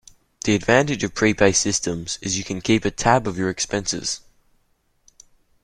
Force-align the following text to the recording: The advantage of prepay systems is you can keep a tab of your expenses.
The 0.45 0.55
advantage 0.55 1.03
of 1.03 1.13
prepay 1.13 1.51
systems 1.51 2.17
is 2.23 2.35
you 2.35 2.43
can 2.43 2.59
keep 2.59 2.85
a 2.85 2.89
tab 2.89 3.27
of 3.27 3.37
your 3.37 3.51
expenses. 3.51 4.21